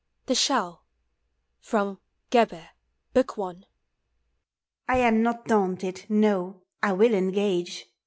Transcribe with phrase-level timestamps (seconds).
[0.25, 0.83] 127 THE SHELL.
[1.59, 1.99] FROM"
[2.31, 2.69] gebib/*
[3.13, 3.37] BOOK
[4.89, 4.95] I.
[4.95, 7.85] I am noi daunted, no; I will engage.